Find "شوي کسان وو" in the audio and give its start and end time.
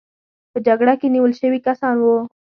1.39-2.17